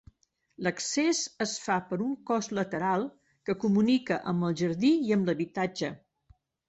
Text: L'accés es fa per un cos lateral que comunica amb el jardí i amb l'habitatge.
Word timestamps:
L'accés 0.67 1.19
es 1.45 1.51
fa 1.65 1.75
per 1.91 1.99
un 2.05 2.15
cos 2.29 2.49
lateral 2.59 3.05
que 3.51 3.57
comunica 3.65 4.21
amb 4.33 4.49
el 4.49 4.59
jardí 4.63 4.93
i 5.11 5.15
amb 5.19 5.31
l'habitatge. 5.31 5.93